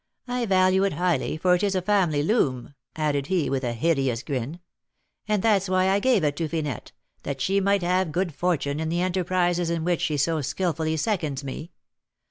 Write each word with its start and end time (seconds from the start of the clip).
I 0.27 0.47
value 0.47 0.83
it 0.83 0.93
highly, 0.93 1.37
for 1.37 1.53
it 1.53 1.61
is 1.61 1.75
a 1.75 1.81
family 1.83 2.23
loom," 2.23 2.73
added 2.95 3.27
he, 3.27 3.51
with 3.51 3.63
a 3.63 3.73
hideous 3.73 4.23
grin; 4.23 4.59
"and 5.27 5.43
that's 5.43 5.69
why 5.69 5.89
I 5.89 5.99
gave 5.99 6.23
it 6.23 6.35
to 6.37 6.47
Finette, 6.47 6.91
that 7.21 7.39
she 7.39 7.59
might 7.59 7.83
have 7.83 8.11
good 8.11 8.33
fortune 8.33 8.79
in 8.79 8.89
the 8.89 9.01
enterprises 9.03 9.69
in 9.69 9.83
which 9.83 10.01
she 10.01 10.17
so 10.17 10.41
skilfully 10.41 10.97
seconds 10.97 11.43
me. 11.43 11.69